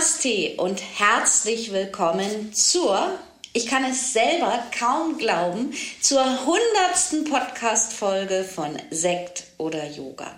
[0.00, 3.18] Namaste und herzlich willkommen zur,
[3.52, 10.34] ich kann es selber kaum glauben, zur hundertsten Podcast-Folge von Sekt oder Yoga.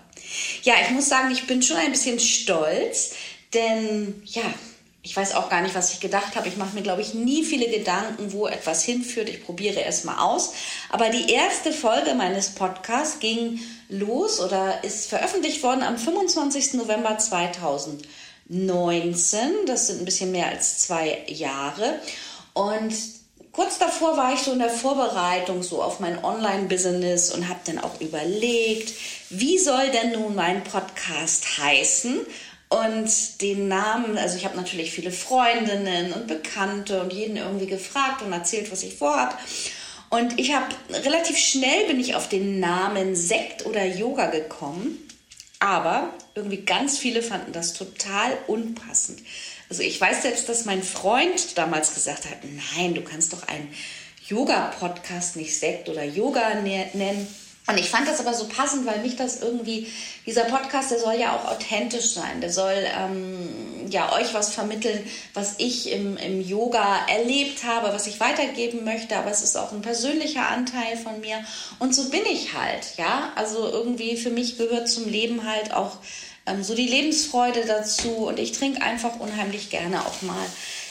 [0.64, 3.12] Ja, ich muss sagen, ich bin schon ein bisschen stolz,
[3.54, 4.42] denn ja,
[5.04, 6.48] ich weiß auch gar nicht, was ich gedacht habe.
[6.48, 9.28] Ich mache mir, glaube ich, nie viele Gedanken, wo etwas hinführt.
[9.28, 10.54] Ich probiere erst mal aus.
[10.90, 16.74] Aber die erste Folge meines Podcasts ging los oder ist veröffentlicht worden am 25.
[16.74, 18.02] November 2000.
[18.52, 19.66] 19.
[19.66, 21.98] Das sind ein bisschen mehr als zwei Jahre.
[22.52, 22.92] Und
[23.50, 27.78] kurz davor war ich so in der Vorbereitung so auf mein Online-Business und habe dann
[27.78, 28.92] auch überlegt,
[29.30, 32.20] wie soll denn nun mein Podcast heißen?
[32.68, 38.22] Und den Namen, also ich habe natürlich viele Freundinnen und Bekannte und jeden irgendwie gefragt
[38.22, 39.34] und erzählt, was ich vorhabe.
[40.08, 40.66] Und ich habe
[41.04, 44.98] relativ schnell bin ich auf den Namen Sekt oder Yoga gekommen.
[45.58, 49.20] Aber irgendwie ganz viele fanden das total unpassend.
[49.68, 52.38] Also ich weiß selbst, dass mein Freund damals gesagt hat,
[52.76, 53.72] nein, du kannst doch einen
[54.28, 57.26] Yoga-Podcast nicht Sekt oder Yoga ne-, nennen.
[57.72, 59.86] Und ich fand das aber so passend, weil mich das irgendwie,
[60.26, 62.42] dieser Podcast, der soll ja auch authentisch sein.
[62.42, 68.06] Der soll ähm, ja euch was vermitteln, was ich im, im Yoga erlebt habe, was
[68.06, 69.16] ich weitergeben möchte.
[69.16, 71.42] Aber es ist auch ein persönlicher Anteil von mir.
[71.78, 73.32] Und so bin ich halt, ja.
[73.36, 75.96] Also irgendwie für mich gehört zum Leben halt auch
[76.44, 78.26] ähm, so die Lebensfreude dazu.
[78.26, 80.46] Und ich trinke einfach unheimlich gerne auch mal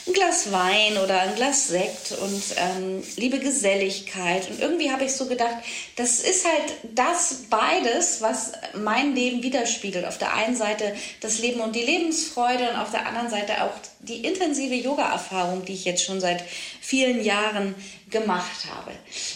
[0.06, 4.50] ein Glas Wein oder ein Glas Sekt und ähm, liebe Geselligkeit.
[4.50, 5.56] Und irgendwie habe ich so gedacht,
[5.96, 10.04] das ist halt das beides, was mein Leben widerspiegelt.
[10.04, 13.72] Auf der einen Seite das Leben und die Lebensfreude und auf der anderen Seite auch
[14.00, 16.42] die intensive Yoga-Erfahrung, die ich jetzt schon seit
[16.80, 17.74] vielen Jahren
[18.10, 18.92] gemacht habe.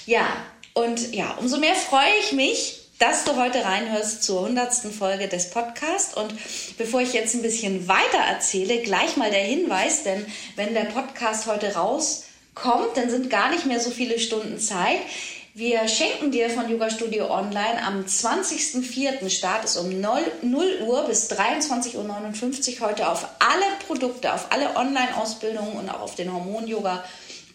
[0.06, 0.26] Ja,
[0.74, 5.50] und ja, umso mehr freue ich mich, dass du heute reinhörst zur hundertsten Folge des
[5.50, 6.14] Podcasts.
[6.14, 6.32] Und
[6.78, 10.24] bevor ich jetzt ein bisschen weiter erzähle, gleich mal der Hinweis, denn
[10.56, 14.98] wenn der Podcast heute rauskommt, dann sind gar nicht mehr so viele Stunden Zeit.
[15.58, 19.30] Wir schenken dir von Yoga Studio Online am 20.04.
[19.30, 21.94] Start ist um 0, 0 Uhr bis 23.59
[22.80, 27.02] Uhr heute auf alle Produkte, auf alle Online-Ausbildungen und auch auf den Hormon-Yoga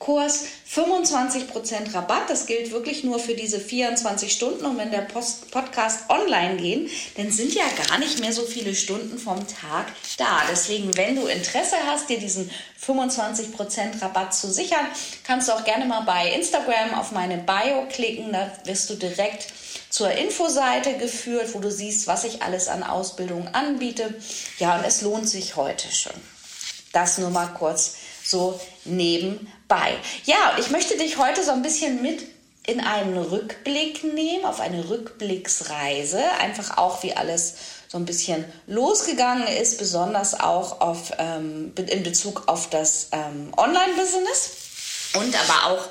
[0.02, 2.28] Kurs 25% Rabatt.
[2.28, 4.66] Das gilt wirklich nur für diese 24 Stunden.
[4.66, 8.74] Und wenn der Post Podcast online gehen, dann sind ja gar nicht mehr so viele
[8.74, 9.86] Stunden vom Tag
[10.18, 10.42] da.
[10.52, 12.50] Deswegen, wenn du Interesse hast, dir diesen
[12.84, 14.88] 25% Rabatt zu sichern,
[15.24, 18.34] kannst du auch gerne mal bei Instagram auf meine Bio klicken.
[18.34, 19.54] Da wirst du direkt
[19.92, 24.16] zur Infoseite geführt, wo du siehst, was ich alles an Ausbildung anbiete.
[24.58, 26.20] Ja, und es lohnt sich heute schon.
[26.92, 27.96] Das nur mal kurz
[28.32, 29.98] so nebenbei.
[30.26, 32.24] Ja, ich möchte dich heute so ein bisschen mit
[32.66, 37.56] in einen Rückblick nehmen, auf eine Rückblicksreise, einfach auch wie alles
[37.88, 44.52] so ein bisschen losgegangen ist, besonders auch auf, ähm, in Bezug auf das ähm, Online-Business.
[45.14, 45.88] Und aber auch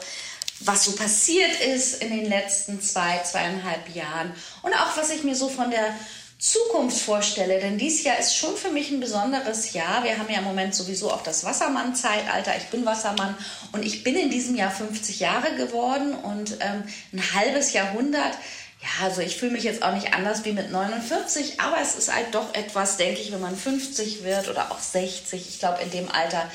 [0.60, 4.32] was so passiert ist in den letzten zwei, zweieinhalb Jahren.
[4.62, 5.94] Und auch was ich mir so von der
[6.40, 10.02] Zukunft vorstelle, denn dieses Jahr ist schon für mich ein besonderes Jahr.
[10.04, 12.56] Wir haben ja im Moment sowieso auch das Wassermann-Zeitalter.
[12.56, 13.36] Ich bin Wassermann
[13.72, 18.32] und ich bin in diesem Jahr 50 Jahre geworden und ähm, ein halbes Jahrhundert.
[18.80, 22.10] Ja, also ich fühle mich jetzt auch nicht anders wie mit 49, aber es ist
[22.10, 25.46] halt doch etwas, denke ich, wenn man 50 wird oder auch 60.
[25.46, 26.50] Ich glaube, in dem Alter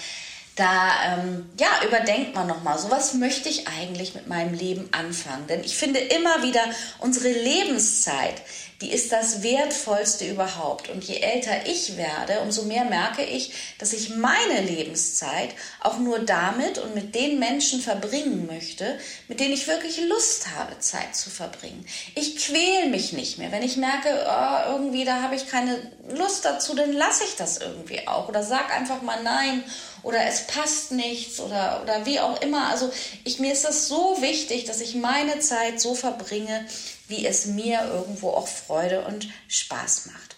[0.56, 5.48] da ähm, ja, überdenkt man nochmal, so was möchte ich eigentlich mit meinem Leben anfangen.
[5.48, 6.62] Denn ich finde immer wieder,
[7.00, 8.42] unsere Lebenszeit,
[8.82, 10.90] die ist das Wertvollste überhaupt.
[10.90, 15.50] Und je älter ich werde, umso mehr merke ich, dass ich meine Lebenszeit
[15.82, 18.98] auch nur damit und mit den Menschen verbringen möchte,
[19.28, 21.86] mit denen ich wirklich Lust habe, Zeit zu verbringen.
[22.16, 23.52] Ich quäle mich nicht mehr.
[23.52, 27.58] Wenn ich merke, oh, irgendwie da habe ich keine Lust dazu, dann lasse ich das
[27.58, 28.30] irgendwie auch.
[28.30, 29.64] Oder sag einfach mal nein
[30.06, 32.70] oder es passt nichts oder, oder wie auch immer.
[32.70, 32.92] Also
[33.24, 36.68] ich, mir ist das so wichtig, dass ich meine Zeit so verbringe,
[37.08, 40.35] wie es mir irgendwo auch Freude und Spaß macht.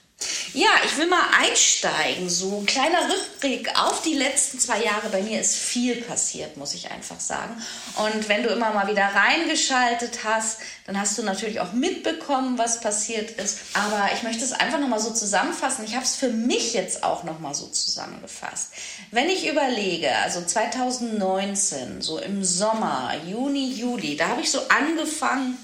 [0.54, 2.30] Ja, ich will mal einsteigen.
[2.30, 5.10] So ein kleiner Rückblick auf die letzten zwei Jahre.
[5.12, 7.62] Bei mir ist viel passiert, muss ich einfach sagen.
[7.98, 12.82] Und wenn du immer mal wieder reingeschaltet hast, dann hast du natürlich auch mitbekommen, was
[12.82, 13.60] passiert ist.
[13.74, 15.86] Aber ich möchte es einfach nochmal so zusammenfassen.
[15.86, 18.72] Ich habe es für mich jetzt auch nochmal so zusammengefasst.
[19.12, 25.60] Wenn ich überlege, also 2019, so im Sommer, Juni, Juli, da habe ich so angefangen,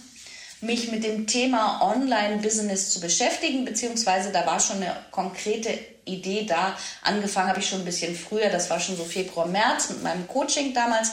[0.64, 6.76] mich mit dem Thema Online-Business zu beschäftigen, beziehungsweise da war schon eine konkrete Idee da.
[7.02, 10.28] Angefangen habe ich schon ein bisschen früher, das war schon so Februar, März mit meinem
[10.28, 11.12] Coaching damals.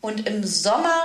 [0.00, 1.04] Und im Sommer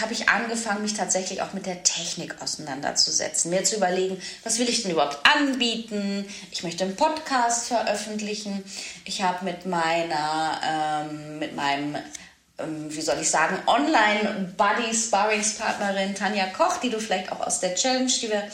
[0.00, 4.68] habe ich angefangen, mich tatsächlich auch mit der Technik auseinanderzusetzen, mir zu überlegen, was will
[4.68, 6.24] ich denn überhaupt anbieten?
[6.50, 8.64] Ich möchte einen Podcast veröffentlichen.
[9.04, 11.96] Ich habe mit meiner, ähm, mit meinem
[12.88, 18.30] wie soll ich sagen, Online-Buddy-Sparringspartnerin Tanja Koch, die du vielleicht auch aus der Challenge, die
[18.30, 18.44] wir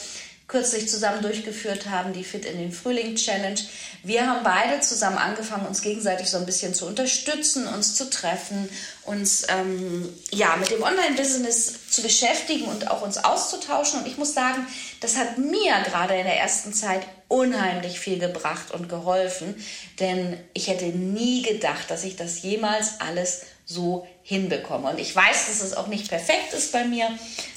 [0.46, 3.58] kürzlich zusammen durchgeführt haben, die Fit in den Frühling Challenge.
[4.02, 8.68] Wir haben beide zusammen angefangen, uns gegenseitig so ein bisschen zu unterstützen, uns zu treffen,
[9.04, 14.00] uns ähm, ja mit dem Online-Business zu beschäftigen und auch uns auszutauschen.
[14.00, 14.66] Und ich muss sagen,
[15.00, 19.54] das hat mir gerade in der ersten Zeit unheimlich viel gebracht und geholfen,
[19.98, 24.90] denn ich hätte nie gedacht, dass ich das jemals alles so hinbekomme.
[24.90, 27.08] Und ich weiß, dass es auch nicht perfekt ist bei mir.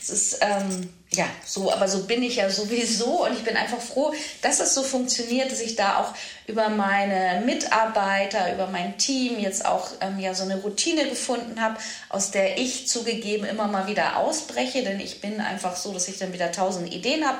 [0.01, 3.81] Es ist ähm, ja so, aber so bin ich ja sowieso und ich bin einfach
[3.81, 6.13] froh, dass es so funktioniert, dass ich da auch
[6.47, 11.77] über meine Mitarbeiter, über mein Team jetzt auch ähm, ja so eine Routine gefunden habe,
[12.09, 16.17] aus der ich zugegeben immer mal wieder ausbreche, denn ich bin einfach so, dass ich
[16.17, 17.37] dann wieder tausend Ideen habe.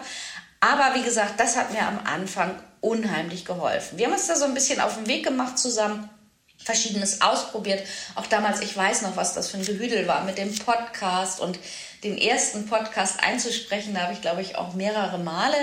[0.60, 3.98] Aber wie gesagt, das hat mir am Anfang unheimlich geholfen.
[3.98, 6.10] Wir haben uns da so ein bisschen auf den Weg gemacht zusammen
[6.68, 7.82] Verschiedenes ausprobiert.
[8.16, 11.58] Auch damals, ich weiß noch, was das für ein Gehüdel war mit dem Podcast und
[12.04, 13.94] den ersten Podcast einzusprechen.
[13.94, 15.58] Da habe ich, glaube ich, auch mehrere Male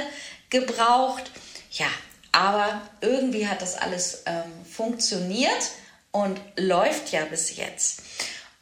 [0.49, 1.31] gebraucht.
[1.71, 1.87] Ja,
[2.33, 5.71] aber irgendwie hat das alles ähm, funktioniert
[6.11, 8.01] und läuft ja bis jetzt.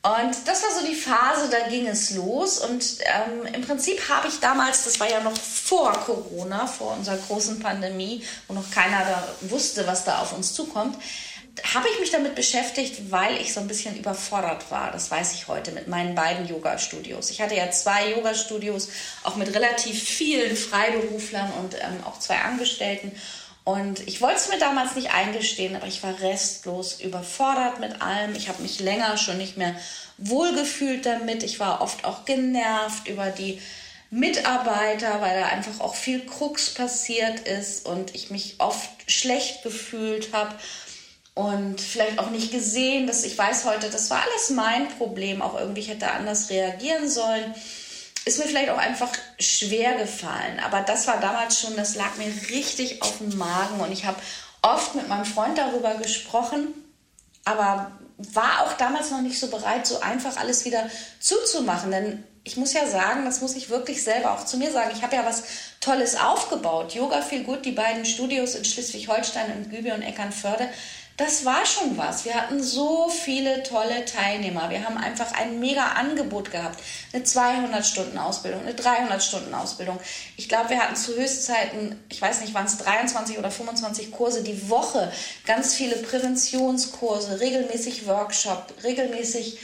[0.03, 2.59] Und das war so die Phase, da ging es los.
[2.59, 7.19] Und ähm, im Prinzip habe ich damals, das war ja noch vor Corona, vor unserer
[7.19, 10.97] großen Pandemie, wo noch keiner da wusste, was da auf uns zukommt,
[11.75, 14.91] habe ich mich damit beschäftigt, weil ich so ein bisschen überfordert war.
[14.91, 17.31] Das weiß ich heute mit meinen beiden Yoga-Studios.
[17.31, 18.89] Ich hatte ja zwei Yoga-Studios,
[19.23, 23.13] auch mit relativ vielen Freiberuflern und ähm, auch zwei Angestellten.
[23.65, 28.35] Und ich wollte es mir damals nicht eingestehen, aber ich war restlos überfordert mit allem.
[28.35, 29.77] Ich habe mich länger schon nicht mehr
[30.19, 31.43] wohlgefühlt damit.
[31.43, 33.61] Ich war oft auch genervt über die
[34.11, 40.33] Mitarbeiter, weil da einfach auch viel Krux passiert ist und ich mich oft schlecht gefühlt
[40.33, 40.55] habe
[41.35, 45.59] und vielleicht auch nicht gesehen, dass ich weiß heute, das war alles mein Problem, auch
[45.59, 47.55] irgendwie ich hätte anders reagieren sollen.
[48.25, 52.33] Ist mir vielleicht auch einfach schwer gefallen, aber das war damals schon, das lag mir
[52.51, 54.21] richtig auf dem Magen und ich habe
[54.61, 56.69] oft mit meinem Freund darüber gesprochen,
[57.45, 60.89] aber war auch damals noch nicht so bereit, so einfach alles wieder
[61.19, 64.91] zuzumachen, denn ich muss ja sagen, das muss ich wirklich selber auch zu mir sagen.
[64.95, 65.45] Ich habe ja was
[65.81, 66.93] Tolles aufgebaut.
[66.93, 70.69] Yoga viel gut, die beiden Studios in Schleswig-Holstein und Gübe und Eckernförde
[71.17, 72.25] das war schon was.
[72.25, 74.71] Wir hatten so viele tolle Teilnehmer.
[74.71, 76.81] Wir haben einfach ein mega Angebot gehabt.
[77.13, 80.01] Eine 200-Stunden-Ausbildung, eine 300-Stunden-Ausbildung.
[80.37, 84.43] Ich glaube, wir hatten zu Höchstzeiten, ich weiß nicht, waren es 23 oder 25 Kurse
[84.43, 85.13] die Woche.
[85.47, 89.59] Ganz viele Präventionskurse, regelmäßig Workshop, regelmäßig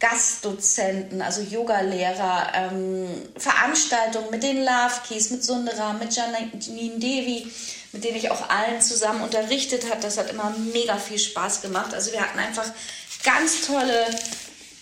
[0.00, 3.06] Gastdozenten, also Yogalehrer, ähm,
[3.36, 7.50] Veranstaltungen mit den Love Keys, mit Sundara, mit Janine Devi
[7.94, 10.02] mit denen ich auch allen zusammen unterrichtet habe.
[10.02, 11.94] Das hat immer mega viel Spaß gemacht.
[11.94, 12.66] Also wir hatten einfach
[13.22, 14.06] ganz tolle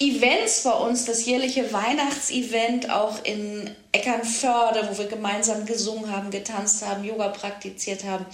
[0.01, 6.85] Events bei uns, das jährliche Weihnachtsevent auch in Eckernförde, wo wir gemeinsam gesungen haben, getanzt
[6.85, 8.27] haben, Yoga praktiziert haben.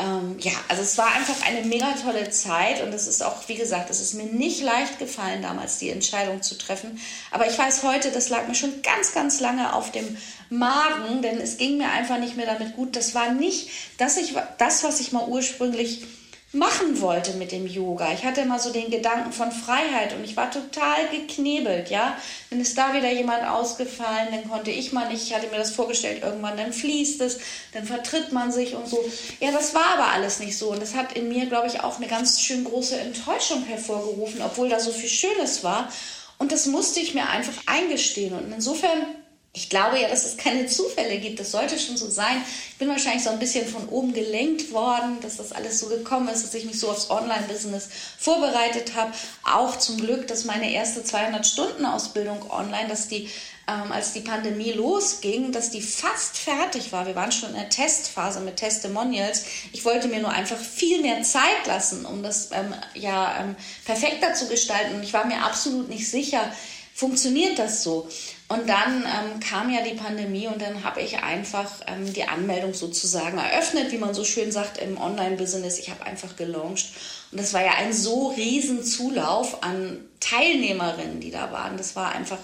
[0.00, 3.56] Ähm, ja, also es war einfach eine mega tolle Zeit und es ist auch, wie
[3.56, 7.00] gesagt, es ist mir nicht leicht gefallen, damals die Entscheidung zu treffen.
[7.32, 10.16] Aber ich weiß heute, das lag mir schon ganz, ganz lange auf dem
[10.50, 12.94] Magen, denn es ging mir einfach nicht mehr damit gut.
[12.94, 16.06] Das war nicht dass ich, das, was ich mal ursprünglich
[16.52, 18.10] machen wollte mit dem Yoga.
[18.12, 22.16] Ich hatte immer so den Gedanken von Freiheit und ich war total geknebelt, ja.
[22.48, 25.72] Wenn ist da wieder jemand ausgefallen, dann konnte ich mal nicht, ich hatte mir das
[25.72, 27.38] vorgestellt, irgendwann dann fließt es,
[27.72, 28.98] dann vertritt man sich und so.
[29.40, 31.98] Ja, das war aber alles nicht so und das hat in mir, glaube ich, auch
[31.98, 35.92] eine ganz schön große Enttäuschung hervorgerufen, obwohl da so viel Schönes war
[36.38, 39.17] und das musste ich mir einfach eingestehen und insofern
[39.58, 41.40] ich glaube ja, dass es keine Zufälle gibt.
[41.40, 42.40] Das sollte schon so sein.
[42.70, 46.28] Ich bin wahrscheinlich so ein bisschen von oben gelenkt worden, dass das alles so gekommen
[46.28, 47.88] ist, dass ich mich so aufs Online-Business
[48.18, 49.12] vorbereitet habe.
[49.42, 53.28] Auch zum Glück, dass meine erste 200-Stunden-Ausbildung online, dass die,
[53.66, 57.08] ähm, als die Pandemie losging, dass die fast fertig war.
[57.08, 59.42] Wir waren schon in der Testphase mit Testimonials.
[59.72, 64.34] Ich wollte mir nur einfach viel mehr Zeit lassen, um das ähm, ja ähm, perfekter
[64.34, 64.94] zu gestalten.
[64.94, 66.52] Und ich war mir absolut nicht sicher,
[66.98, 68.08] funktioniert das so?
[68.48, 72.74] Und dann ähm, kam ja die Pandemie und dann habe ich einfach ähm, die Anmeldung
[72.74, 75.78] sozusagen eröffnet, wie man so schön sagt im Online-Business.
[75.78, 76.86] Ich habe einfach gelauncht
[77.30, 81.76] und das war ja ein so riesen Zulauf an Teilnehmerinnen, die da waren.
[81.76, 82.38] Das war einfach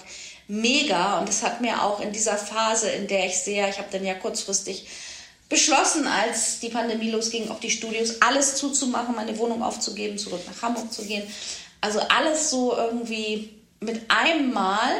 [0.46, 3.88] mega und das hat mir auch in dieser Phase, in der ich sehr, ich habe
[3.90, 4.86] dann ja kurzfristig
[5.48, 10.62] beschlossen, als die Pandemie losging, auch die Studios alles zuzumachen, meine Wohnung aufzugeben, zurück nach
[10.62, 11.24] Hamburg zu gehen.
[11.80, 14.92] Also alles so irgendwie mit einem Mal.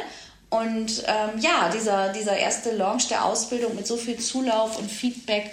[0.49, 5.51] Und ähm, ja, dieser, dieser erste Launch der Ausbildung mit so viel Zulauf und Feedback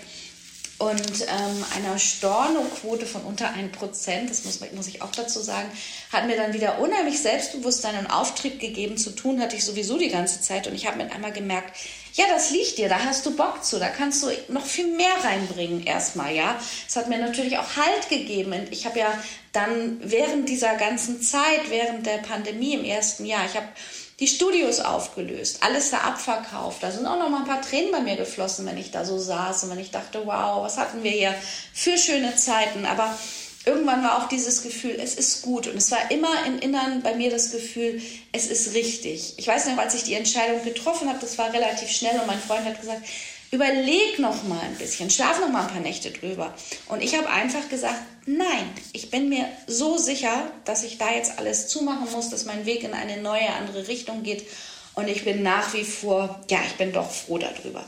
[0.82, 5.68] und ähm, einer Stornoquote von unter 1%, das muss, muss ich auch dazu sagen,
[6.12, 8.96] hat mir dann wieder unheimlich Selbstbewusstsein und Auftrieb gegeben.
[8.96, 11.76] Zu tun hatte ich sowieso die ganze Zeit und ich habe mit einmal gemerkt,
[12.14, 15.14] ja, das liegt dir, da hast du Bock zu, da kannst du noch viel mehr
[15.25, 16.59] reinbringen erstmal, ja.
[16.87, 19.12] Es hat mir natürlich auch Halt gegeben und ich habe ja
[19.52, 23.69] dann während dieser ganzen Zeit, während der Pandemie im ersten Jahr, ich habe
[24.21, 26.83] die Studios aufgelöst, alles da abverkauft.
[26.83, 29.19] Da sind auch noch mal ein paar Tränen bei mir geflossen, wenn ich da so
[29.19, 31.35] saß und wenn ich dachte, wow, was hatten wir hier
[31.73, 32.87] für schöne Zeiten.
[32.87, 33.19] Aber
[33.64, 35.66] irgendwann war auch dieses Gefühl, es ist gut.
[35.66, 38.00] Und es war immer im Innern bei mir das Gefühl,
[38.33, 39.35] es ist richtig.
[39.37, 42.40] Ich weiß noch, als ich die Entscheidung getroffen habe, das war relativ schnell und mein
[42.40, 43.02] Freund hat gesagt,
[43.52, 46.54] überleg noch mal ein bisschen, schlaf noch mal ein paar Nächte drüber.
[46.88, 51.38] Und ich habe einfach gesagt, nein, ich bin mir so sicher, dass ich da jetzt
[51.38, 54.45] alles zumachen muss, dass mein Weg in eine neue, andere Richtung geht.
[54.94, 57.82] Und ich bin nach wie vor, ja, ich bin doch froh darüber.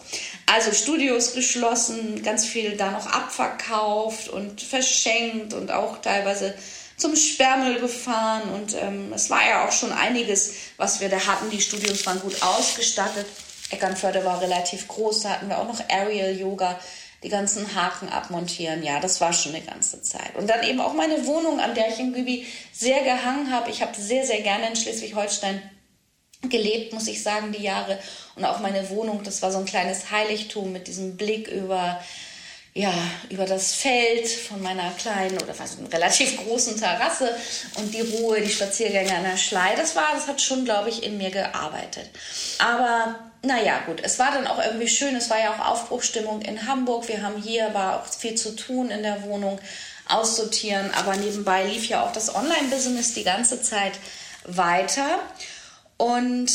[0.47, 6.55] Also Studios geschlossen, ganz viel da noch abverkauft und verschenkt und auch teilweise
[6.97, 8.43] zum Sperrmüll gefahren.
[8.55, 11.51] Und ähm, es war ja auch schon einiges, was wir da hatten.
[11.51, 13.27] Die Studios waren gut ausgestattet.
[13.71, 16.79] Eckernförde war relativ groß, da hatten wir auch noch Aerial Yoga,
[17.23, 18.83] die ganzen Haken abmontieren.
[18.83, 20.37] Ja, das war schon eine ganze Zeit.
[20.37, 23.71] Und dann eben auch meine Wohnung, an der ich in Gübi sehr gehangen habe.
[23.71, 25.63] Ich habe sehr, sehr gerne in Schleswig-Holstein
[26.51, 27.99] gelebt, muss ich sagen, die Jahre.
[28.37, 32.03] Und auch meine Wohnung, das war so ein kleines Heiligtum mit diesem Blick über,
[32.75, 32.93] ja,
[33.31, 37.35] über das Feld von meiner kleinen oder fast relativ großen Terrasse
[37.77, 39.75] und die Ruhe, die Spaziergänge an der Schlei.
[39.77, 42.11] Das war, das hat schon, glaube ich, in mir gearbeitet.
[42.59, 45.15] Aber naja, gut, es war dann auch irgendwie schön.
[45.15, 47.09] Es war ja auch Aufbruchstimmung in Hamburg.
[47.09, 49.61] Wir haben hier, war auch viel zu tun in der Wohnung,
[50.09, 50.93] aussortieren.
[50.95, 53.93] Aber nebenbei lief ja auch das Online-Business die ganze Zeit
[54.45, 55.19] weiter.
[55.97, 56.51] Und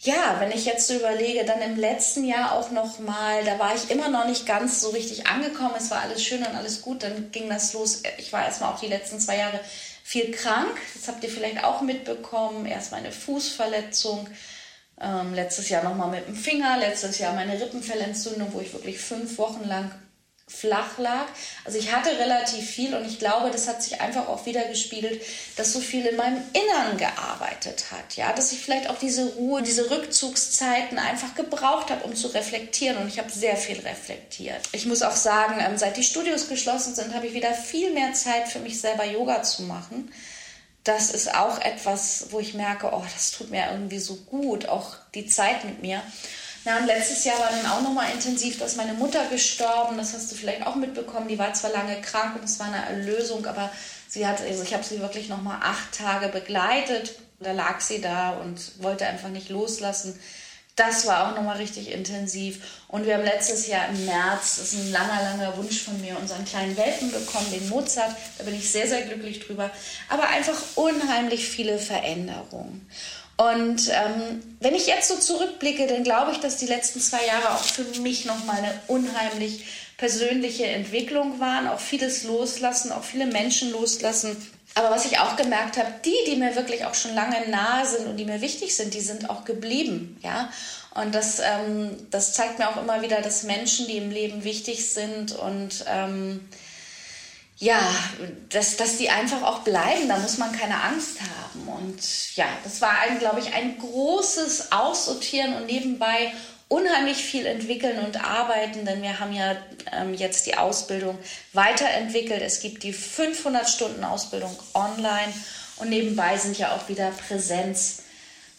[0.00, 3.74] ja, wenn ich jetzt so überlege, dann im letzten Jahr auch noch mal, da war
[3.74, 5.74] ich immer noch nicht ganz so richtig angekommen.
[5.76, 7.02] Es war alles schön und alles gut.
[7.02, 8.02] Dann ging das los.
[8.18, 9.60] Ich war erstmal auch die letzten zwei Jahre
[10.04, 10.76] viel krank.
[10.94, 12.66] Das habt ihr vielleicht auch mitbekommen.
[12.66, 14.28] Erst meine Fußverletzung
[15.00, 19.36] ähm, letztes Jahr nochmal mit dem Finger, letztes Jahr meine Rippenfellentzündung, wo ich wirklich fünf
[19.38, 19.90] Wochen lang
[20.48, 21.26] flach lag.
[21.64, 25.20] Also ich hatte relativ viel und ich glaube, das hat sich einfach auch wieder gespiegelt,
[25.56, 28.16] dass so viel in meinem Innern gearbeitet hat.
[28.16, 32.96] Ja, dass ich vielleicht auch diese Ruhe, diese Rückzugszeiten einfach gebraucht habe, um zu reflektieren
[32.98, 34.60] und ich habe sehr viel reflektiert.
[34.72, 38.12] Ich muss auch sagen, ähm, seit die Studios geschlossen sind, habe ich wieder viel mehr
[38.12, 40.10] Zeit für mich selber Yoga zu machen
[40.86, 44.94] das ist auch etwas, wo ich merke, oh, das tut mir irgendwie so gut, auch
[45.14, 46.00] die Zeit mit mir.
[46.66, 50.32] Na, und letztes Jahr war dann auch nochmal intensiv, dass meine Mutter gestorben, das hast
[50.32, 53.70] du vielleicht auch mitbekommen, die war zwar lange krank und es war eine Erlösung, aber
[54.08, 57.20] sie hat, also ich habe sie wirklich nochmal acht Tage begleitet.
[57.38, 60.18] Da lag sie da und wollte einfach nicht loslassen.
[60.74, 62.58] Das war auch nochmal richtig intensiv.
[62.88, 66.18] Und wir haben letztes Jahr im März, das ist ein langer, langer Wunsch von mir,
[66.18, 68.10] unseren kleinen Welpen bekommen, den Mozart.
[68.38, 69.70] Da bin ich sehr, sehr glücklich drüber.
[70.08, 72.88] Aber einfach unheimlich viele Veränderungen.
[73.36, 77.54] Und ähm, wenn ich jetzt so zurückblicke, dann glaube ich, dass die letzten zwei Jahre
[77.54, 79.66] auch für mich nochmal eine unheimlich
[79.98, 81.68] persönliche Entwicklung waren.
[81.68, 84.36] Auch vieles loslassen, auch viele Menschen loslassen
[84.76, 88.06] aber was ich auch gemerkt habe, die, die mir wirklich auch schon lange nahe sind
[88.06, 90.50] und die mir wichtig sind, die sind auch geblieben, ja.
[90.94, 94.92] Und das, ähm, das zeigt mir auch immer wieder, dass Menschen, die im Leben wichtig
[94.92, 96.46] sind und ähm,
[97.58, 97.80] ja,
[98.50, 101.68] dass, dass die einfach auch bleiben, da muss man keine Angst haben.
[101.68, 106.32] Und ja, das war, ein, glaube ich, ein großes Aussortieren und nebenbei
[106.68, 109.56] unheimlich viel entwickeln und arbeiten, denn wir haben ja
[109.92, 111.16] ähm, jetzt die Ausbildung
[111.52, 112.42] weiterentwickelt.
[112.42, 115.32] Es gibt die 500 Stunden Ausbildung online
[115.76, 118.05] und nebenbei sind ja auch wieder Präsenzphasen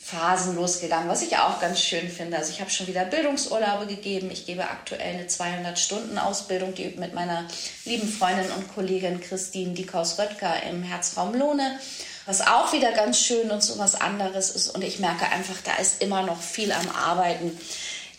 [0.08, 2.38] Phasen losgegangen, was ich auch ganz schön finde.
[2.38, 4.32] Also ich habe schon wieder Bildungsurlaube gegeben.
[4.32, 7.46] Ich gebe aktuell eine 200-Stunden-Ausbildung die mit meiner
[7.84, 11.78] lieben Freundin und Kollegin Christine Dikaus-Röttger im Herzraum Lohne,
[12.26, 14.70] was auch wieder ganz schön und so was anderes ist.
[14.70, 17.60] Und ich merke einfach, da ist immer noch viel am Arbeiten.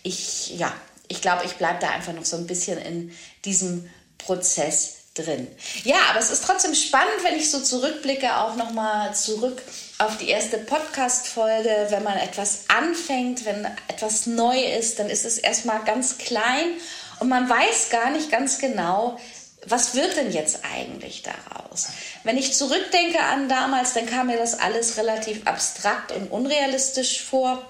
[0.03, 0.71] Ich, ja,
[1.09, 3.17] ich glaube, ich bleibe da einfach noch so ein bisschen in
[3.47, 5.49] diesem Prozess drin.
[5.85, 9.63] Ja, aber es ist trotzdem spannend, wenn ich so zurückblicke, auch nochmal zurück
[9.99, 11.89] auf die erste Podcast-Folge.
[11.91, 16.75] Wenn man etwas anfängt, wenn etwas neu ist, dann ist es erstmal ganz klein
[17.19, 19.19] und man weiß gar nicht ganz genau,
[19.67, 21.89] was wird denn jetzt eigentlich daraus?
[22.23, 27.61] Wenn ich zurückdenke an damals, dann kam mir das alles relativ abstrakt und unrealistisch vor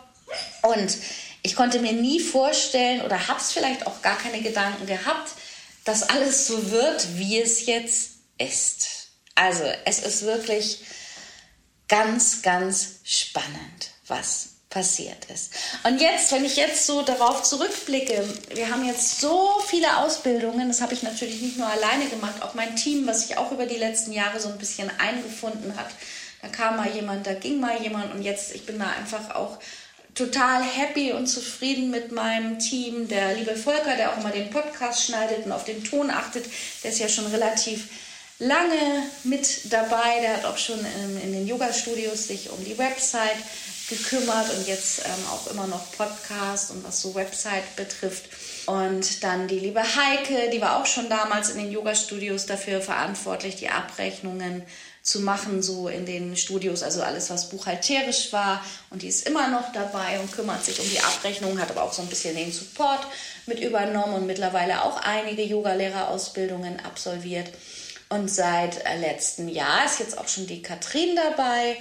[0.63, 0.99] und
[1.43, 5.33] ich konnte mir nie vorstellen oder habe es vielleicht auch gar keine Gedanken gehabt,
[5.85, 9.09] dass alles so wird, wie es jetzt ist.
[9.35, 10.83] Also es ist wirklich
[11.89, 15.55] ganz, ganz spannend, was passiert ist.
[15.85, 18.23] Und jetzt, wenn ich jetzt so darauf zurückblicke,
[18.55, 22.55] wir haben jetzt so viele Ausbildungen, das habe ich natürlich nicht nur alleine gemacht, auch
[22.55, 25.89] mein Team, was sich auch über die letzten Jahre so ein bisschen eingefunden hat.
[26.43, 29.59] Da kam mal jemand, da ging mal jemand und jetzt, ich bin da einfach auch
[30.15, 33.09] total happy und zufrieden mit meinem Team.
[33.09, 36.45] Der liebe Volker, der auch immer den Podcast schneidet und auf den Ton achtet,
[36.83, 37.89] der ist ja schon relativ
[38.39, 40.21] lange mit dabei.
[40.21, 43.37] Der hat auch schon in, in den Yoga-Studios sich um die Website
[43.89, 48.29] gekümmert und jetzt ähm, auch immer noch Podcast und was so Website betrifft.
[48.67, 53.57] Und dann die liebe Heike, die war auch schon damals in den Yoga-Studios dafür verantwortlich,
[53.57, 54.63] die Abrechnungen
[55.03, 58.63] zu machen, so in den Studios, also alles, was buchhalterisch war.
[58.91, 61.95] Und die ist immer noch dabei und kümmert sich um die Abrechnung, hat aber auch
[61.95, 63.07] so ein bisschen den Support
[63.47, 67.49] mit übernommen und mittlerweile auch einige Yogalehrerausbildungen absolviert.
[68.09, 71.77] Und seit äh, letztem Jahr ist jetzt auch schon die Katrin dabei,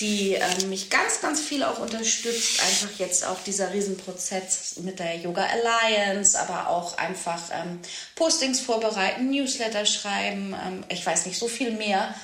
[0.00, 2.60] die äh, mich ganz, ganz viel auch unterstützt.
[2.60, 7.80] Einfach jetzt auch dieser Riesenprozess mit der Yoga Alliance, aber auch einfach ähm,
[8.14, 10.54] Postings vorbereiten, Newsletter schreiben.
[10.54, 12.14] Ähm, ich weiß nicht, so viel mehr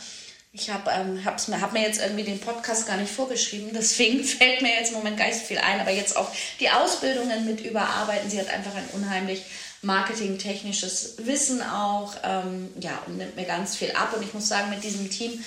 [0.52, 4.62] ich habe ähm, mir, hab mir jetzt irgendwie den Podcast gar nicht vorgeschrieben, deswegen fällt
[4.62, 7.60] mir jetzt im Moment gar nicht so viel ein, aber jetzt auch die Ausbildungen mit
[7.60, 8.30] überarbeiten.
[8.30, 9.42] Sie hat einfach ein unheimlich
[9.82, 14.14] marketingtechnisches Wissen auch, ähm, ja, und nimmt mir ganz viel ab.
[14.14, 15.42] Und ich muss sagen, mit diesem Team,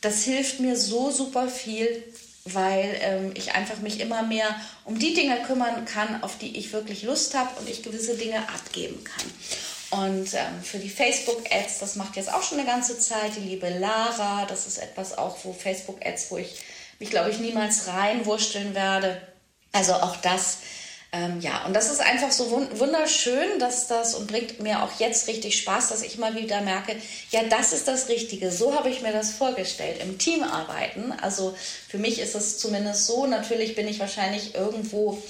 [0.00, 2.02] das hilft mir so super viel,
[2.44, 4.48] weil ähm, ich einfach mich immer mehr
[4.84, 8.48] um die Dinge kümmern kann, auf die ich wirklich Lust habe und ich gewisse Dinge
[8.48, 9.30] abgeben kann.
[9.90, 13.68] Und ähm, für die Facebook-Ads, das macht jetzt auch schon eine ganze Zeit, die liebe
[13.68, 16.60] Lara, das ist etwas auch, wo Facebook-Ads, wo ich
[16.98, 19.20] mich, glaube ich, niemals reinwursteln werde.
[19.72, 20.58] Also auch das,
[21.16, 25.28] ähm, ja, und das ist einfach so wunderschön, dass das und bringt mir auch jetzt
[25.28, 26.96] richtig Spaß, dass ich mal wieder merke,
[27.30, 28.50] ja, das ist das Richtige.
[28.50, 31.12] So habe ich mir das vorgestellt, im Team arbeiten.
[31.22, 31.56] Also
[31.88, 33.26] für mich ist es zumindest so.
[33.26, 35.22] Natürlich bin ich wahrscheinlich irgendwo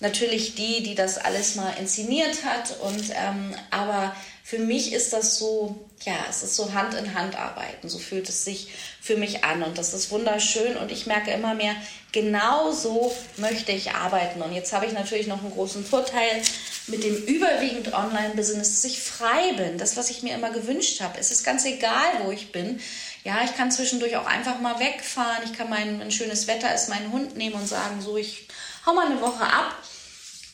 [0.00, 2.80] natürlich die, die das alles mal inszeniert hat.
[2.80, 4.14] Und ähm, aber
[4.48, 7.90] für mich ist das so, ja, es ist so Hand in Hand arbeiten.
[7.90, 10.78] So fühlt es sich für mich an und das ist wunderschön.
[10.78, 11.74] Und ich merke immer mehr,
[12.12, 14.40] genau so möchte ich arbeiten.
[14.40, 16.40] Und jetzt habe ich natürlich noch einen großen Vorteil
[16.86, 19.76] mit dem überwiegend Online-Business, dass ich frei bin.
[19.76, 21.18] Das, was ich mir immer gewünscht habe.
[21.18, 22.80] Es ist ganz egal, wo ich bin.
[23.24, 25.44] Ja, ich kann zwischendurch auch einfach mal wegfahren.
[25.44, 28.48] Ich kann mein, ein schönes Wetter ist, meinen Hund nehmen und sagen, so, ich
[28.86, 29.76] hau mal eine Woche ab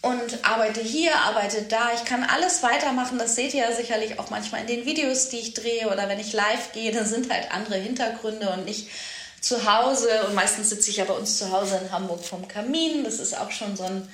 [0.05, 1.93] und arbeite hier, arbeite da.
[1.95, 3.19] Ich kann alles weitermachen.
[3.19, 6.21] Das seht ihr ja sicherlich auch manchmal in den Videos, die ich drehe oder wenn
[6.21, 6.93] ich live gehe.
[6.93, 8.89] Da sind halt andere Hintergründe und nicht
[9.41, 10.27] zu Hause.
[10.27, 13.05] Und meistens sitze ich ja bei uns zu Hause in Hamburg vom Kamin.
[13.05, 14.09] Das ist auch schon so ein,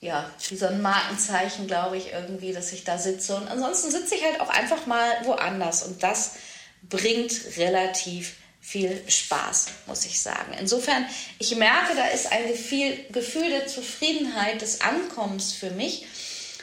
[0.00, 3.36] ja, wie so ein Markenzeichen, glaube ich, irgendwie, dass ich da sitze.
[3.36, 5.84] Und ansonsten sitze ich halt auch einfach mal woanders.
[5.84, 6.32] Und das
[6.88, 8.45] bringt relativ viel
[9.08, 10.52] Spaß, muss ich sagen.
[10.58, 11.06] Insofern,
[11.38, 16.06] ich merke, da ist ein Gefühl, Gefühl der Zufriedenheit, des Ankommens für mich,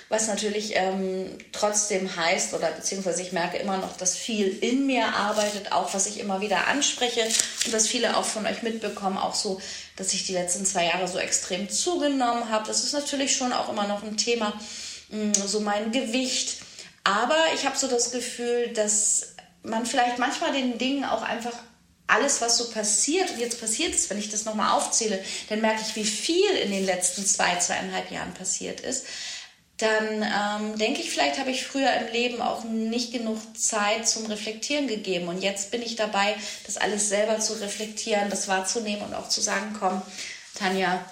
[0.10, 5.08] was natürlich ähm, trotzdem heißt, oder beziehungsweise ich merke immer noch, dass viel in mir
[5.08, 7.24] arbeitet, auch was ich immer wieder anspreche
[7.66, 9.62] und dass viele auch von euch mitbekommen, auch so,
[9.96, 12.68] dass ich die letzten zwei Jahre so extrem zugenommen habe.
[12.68, 14.54] Das ist natürlich schon auch immer noch ein Thema,
[15.10, 16.58] mh, mm, so mein Gewicht.
[17.06, 21.54] Aber ich habe so das Gefühl, dass man vielleicht manchmal den Dingen auch einfach
[22.14, 25.82] alles, was so passiert und jetzt passiert ist, wenn ich das nochmal aufzähle, dann merke
[25.82, 29.06] ich, wie viel in den letzten zwei, zweieinhalb Jahren passiert ist.
[29.78, 34.28] Dann ähm, denke ich, vielleicht habe ich früher im Leben auch nicht genug Zeit zum
[34.28, 35.28] Reflektieren gegeben.
[35.28, 39.42] Und jetzt bin ich dabei, das alles selber zu reflektieren, das wahrzunehmen und auch zu
[39.42, 40.02] sagen, komm,
[40.56, 41.04] Tanja,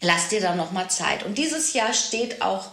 [0.00, 1.24] lass dir da nochmal Zeit.
[1.24, 2.70] Und dieses Jahr steht auch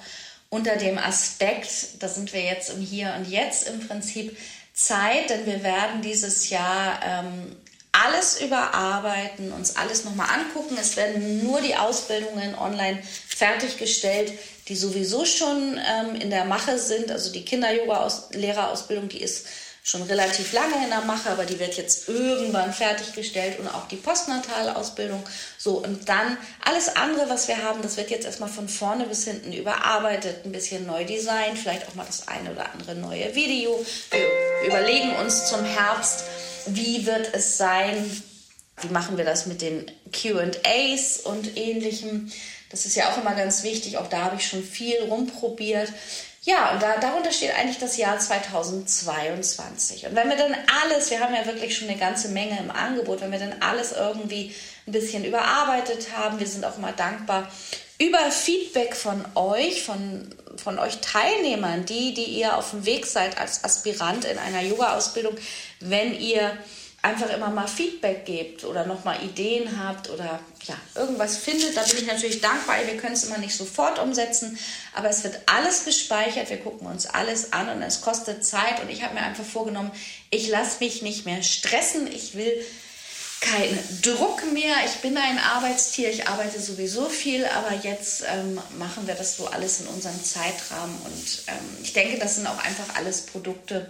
[0.50, 4.38] unter dem Aspekt, da sind wir jetzt im Hier und Jetzt im Prinzip,
[4.74, 7.56] Zeit, denn wir werden dieses Jahr ähm,
[7.94, 10.78] alles überarbeiten, uns alles nochmal angucken.
[10.80, 14.34] Es werden nur die Ausbildungen online fertiggestellt,
[14.68, 17.12] die sowieso schon ähm, in der Mache sind.
[17.12, 19.46] Also die Kinder-Yoga-Lehrerausbildung, die ist
[19.86, 23.98] schon relativ lange in der Mache, aber die wird jetzt irgendwann fertiggestellt und auch die
[23.98, 25.22] Postnatalausbildung.
[25.58, 29.26] So, und dann alles andere, was wir haben, das wird jetzt erstmal von vorne bis
[29.26, 33.86] hinten überarbeitet, ein bisschen neu designt, vielleicht auch mal das eine oder andere neue Video.
[34.10, 36.24] Wir überlegen uns zum Herbst,
[36.68, 38.24] wie wird es sein,
[38.82, 42.32] wie machen wir das mit den QAs und ähnlichem.
[42.70, 45.90] Das ist ja auch immer ganz wichtig, auch da habe ich schon viel rumprobiert.
[46.46, 50.08] Ja, und da, darunter steht eigentlich das Jahr 2022.
[50.08, 53.22] Und wenn wir dann alles, wir haben ja wirklich schon eine ganze Menge im Angebot,
[53.22, 54.54] wenn wir dann alles irgendwie
[54.86, 57.50] ein bisschen überarbeitet haben, wir sind auch mal dankbar
[58.00, 60.28] über Feedback von euch, von,
[60.58, 65.36] von euch Teilnehmern, die, die ihr auf dem Weg seid als Aspirant in einer Yoga-Ausbildung,
[65.80, 66.58] wenn ihr
[67.04, 71.98] einfach immer mal Feedback gebt oder nochmal Ideen habt oder ja, irgendwas findet, da bin
[71.98, 72.78] ich natürlich dankbar.
[72.86, 74.58] Wir können es immer nicht sofort umsetzen,
[74.96, 76.50] aber es wird alles gespeichert.
[76.50, 78.82] Wir gucken uns alles an und es kostet Zeit.
[78.82, 79.92] Und ich habe mir einfach vorgenommen,
[80.30, 82.08] ich lasse mich nicht mehr stressen.
[82.08, 82.66] Ich will
[83.44, 84.76] keinen Druck mehr.
[84.86, 86.10] Ich bin ein Arbeitstier.
[86.10, 90.96] Ich arbeite sowieso viel, aber jetzt ähm, machen wir das so alles in unserem Zeitrahmen.
[91.04, 93.90] Und ähm, ich denke, das sind auch einfach alles Produkte,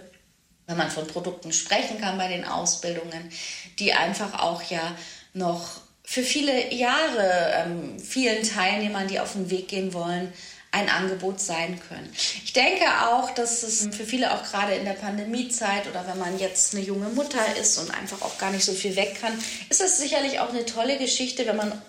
[0.66, 3.30] wenn man von Produkten sprechen kann bei den Ausbildungen,
[3.78, 4.96] die einfach auch ja
[5.34, 10.32] noch für viele Jahre ähm, vielen Teilnehmern, die auf den Weg gehen wollen,
[10.74, 12.10] ein Angebot sein können.
[12.44, 16.38] Ich denke auch, dass es für viele auch gerade in der Pandemiezeit oder wenn man
[16.38, 19.32] jetzt eine junge Mutter ist und einfach auch gar nicht so viel weg kann,
[19.70, 21.80] ist es sicherlich auch eine tolle Geschichte, wenn man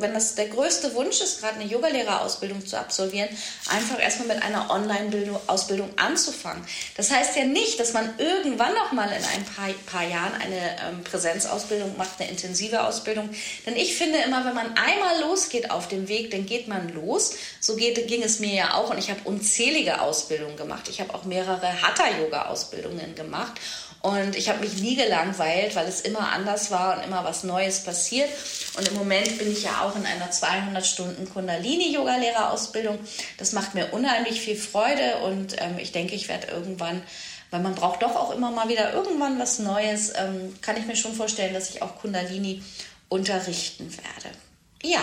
[0.00, 3.28] wenn das der größte Wunsch ist, gerade eine Yogalehrerausbildung zu absolvieren,
[3.68, 6.64] einfach erstmal mit einer Online-Ausbildung anzufangen.
[6.96, 10.76] Das heißt ja nicht, dass man irgendwann noch mal in ein paar, paar Jahren eine
[10.88, 13.30] ähm, Präsenzausbildung macht, eine intensive Ausbildung.
[13.66, 17.32] Denn ich finde immer, wenn man einmal losgeht auf dem Weg, dann geht man los.
[17.60, 20.88] So geht, ging es mir ja auch und ich habe unzählige Ausbildungen gemacht.
[20.88, 23.60] Ich habe auch mehrere Hatha-Yoga-Ausbildungen gemacht.
[24.02, 27.80] Und ich habe mich nie gelangweilt, weil es immer anders war und immer was Neues
[27.84, 28.30] passiert.
[28.76, 32.98] Und im Moment bin ich ja auch in einer 200 Stunden Kundalini-Yoga-Lehrerausbildung.
[33.36, 37.02] Das macht mir unheimlich viel Freude und ähm, ich denke, ich werde irgendwann,
[37.50, 40.96] weil man braucht doch auch immer mal wieder irgendwann was Neues, ähm, kann ich mir
[40.96, 42.62] schon vorstellen, dass ich auch Kundalini
[43.08, 44.36] unterrichten werde.
[44.82, 45.00] Ja,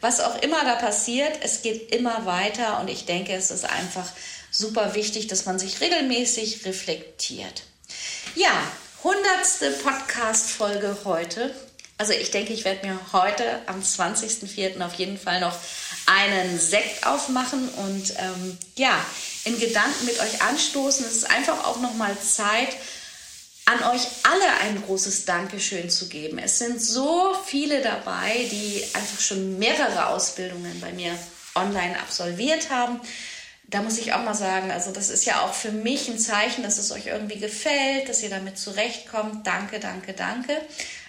[0.00, 4.08] was auch immer da passiert, es geht immer weiter und ich denke, es ist einfach
[4.50, 7.62] super wichtig, dass man sich regelmäßig reflektiert.
[8.34, 8.50] Ja,
[9.04, 11.54] hundertste Podcast-Folge heute.
[11.98, 14.80] Also ich denke, ich werde mir heute am 20.04.
[14.84, 15.56] auf jeden Fall noch
[16.06, 19.04] einen Sekt aufmachen und ähm, ja,
[19.44, 21.04] in Gedanken mit euch anstoßen.
[21.04, 22.68] Es ist einfach auch nochmal Zeit,
[23.64, 26.38] an euch alle ein großes Dankeschön zu geben.
[26.38, 31.18] Es sind so viele dabei, die einfach schon mehrere Ausbildungen bei mir
[31.54, 33.00] online absolviert haben
[33.70, 36.62] da muss ich auch mal sagen, also das ist ja auch für mich ein Zeichen,
[36.62, 39.46] dass es euch irgendwie gefällt, dass ihr damit zurechtkommt.
[39.46, 40.56] Danke, danke, danke.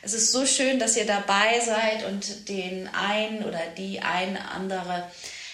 [0.01, 5.09] Es ist so schön, dass ihr dabei seid und den einen oder die eine andere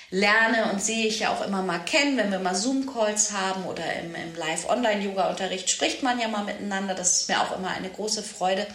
[0.10, 3.84] lerne und sehe ich ja auch immer mal kennen, wenn wir mal Zoom-Calls haben oder
[4.02, 6.96] im, im Live-Online-Yoga-Unterricht spricht man ja mal miteinander.
[6.96, 8.66] Das ist mir auch immer eine große Freude,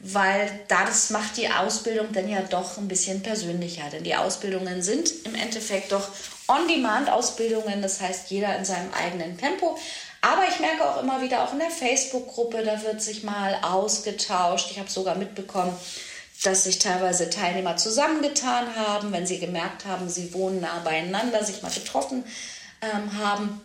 [0.00, 3.84] weil da das macht die Ausbildung dann ja doch ein bisschen persönlicher.
[3.92, 6.08] Denn die Ausbildungen sind im Endeffekt doch
[6.48, 9.78] On-Demand-Ausbildungen, das heißt jeder in seinem eigenen Tempo.
[10.20, 14.70] Aber ich merke auch immer wieder, auch in der Facebook-Gruppe, da wird sich mal ausgetauscht.
[14.70, 15.76] Ich habe sogar mitbekommen,
[16.44, 21.62] dass sich teilweise Teilnehmer zusammengetan haben, wenn sie gemerkt haben, sie wohnen nah beieinander, sich
[21.62, 22.24] mal getroffen
[22.82, 23.60] ähm, haben.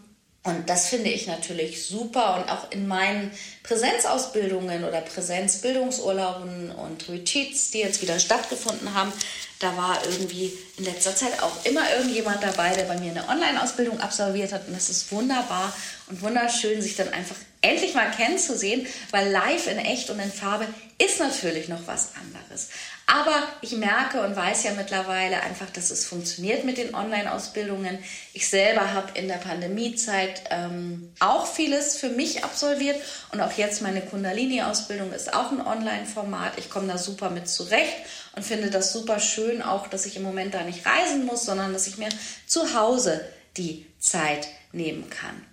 [0.47, 2.37] Und das finde ich natürlich super.
[2.37, 3.31] Und auch in meinen
[3.63, 9.11] Präsenzausbildungen oder Präsenzbildungsurlauben und Retreats, die jetzt wieder stattgefunden haben,
[9.59, 13.99] da war irgendwie in letzter Zeit auch immer irgendjemand dabei, der bei mir eine Online-Ausbildung
[13.99, 14.67] absolviert hat.
[14.69, 15.73] Und das ist wunderbar
[16.09, 17.35] und wunderschön, sich dann einfach
[17.67, 20.67] endlich mal kennenzusehen, weil live in echt und in Farbe
[20.99, 22.69] ist natürlich noch was anderes.
[23.05, 27.99] Aber ich merke und weiß ja mittlerweile einfach, dass es funktioniert mit den Online-Ausbildungen.
[28.33, 32.97] Ich selber habe in der Pandemiezeit ähm, auch vieles für mich absolviert
[33.31, 36.57] und auch jetzt meine Kundalini-Ausbildung ist auch ein Online-Format.
[36.57, 37.95] Ich komme da super mit zurecht
[38.35, 41.73] und finde das super schön, auch dass ich im Moment da nicht reisen muss, sondern
[41.73, 42.09] dass ich mir
[42.45, 43.23] zu Hause
[43.55, 45.45] die Zeit nehmen kann.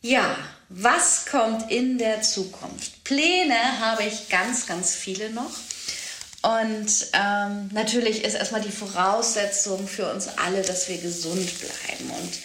[0.00, 0.36] Ja,
[0.74, 3.04] was kommt in der Zukunft?
[3.04, 5.50] Pläne habe ich ganz, ganz viele noch.
[6.42, 12.10] Und ähm, natürlich ist erstmal die Voraussetzung für uns alle, dass wir gesund bleiben.
[12.10, 12.38] Und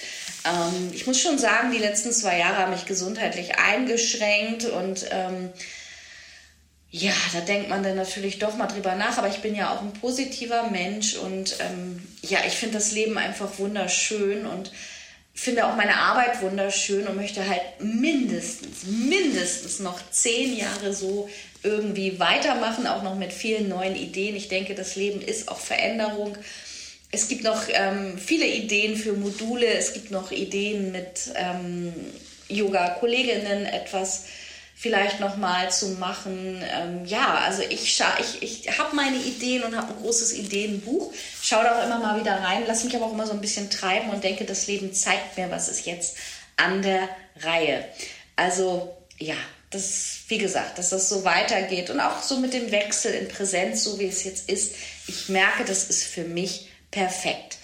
[0.46, 5.52] ähm, ich muss schon sagen, die letzten zwei Jahre haben mich gesundheitlich eingeschränkt und ähm,
[6.90, 9.82] ja, da denkt man dann natürlich doch mal drüber nach, aber ich bin ja auch
[9.82, 14.72] ein positiver Mensch und ähm, ja, ich finde das Leben einfach wunderschön und
[15.38, 21.30] finde auch meine Arbeit wunderschön und möchte halt mindestens, mindestens noch zehn Jahre so
[21.62, 24.36] irgendwie weitermachen, auch noch mit vielen neuen Ideen.
[24.36, 26.36] Ich denke, das Leben ist auch Veränderung.
[27.12, 31.94] Es gibt noch ähm, viele Ideen für Module, es gibt noch Ideen mit ähm,
[32.50, 34.26] Yoga-Kolleginnen etwas
[34.80, 36.64] vielleicht nochmal zu machen.
[36.72, 41.12] Ähm, ja, also ich, ich, ich habe meine Ideen und habe ein großes Ideenbuch.
[41.42, 43.72] Schaue da auch immer mal wieder rein, lasse mich aber auch immer so ein bisschen
[43.72, 46.18] treiben und denke, das Leben zeigt mir, was ist jetzt
[46.58, 47.10] an der
[47.42, 47.86] Reihe.
[48.36, 49.36] Also ja,
[49.72, 53.84] das, wie gesagt, dass das so weitergeht und auch so mit dem Wechsel in Präsenz,
[53.84, 54.76] so wie es jetzt ist.
[55.08, 57.57] Ich merke, das ist für mich perfekt.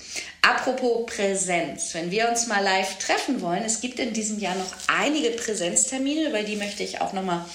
[0.46, 4.74] Apropos Präsenz, wenn wir uns mal live treffen wollen, es gibt in diesem Jahr noch
[4.88, 7.46] einige Präsenztermine, über die möchte ich auch noch mal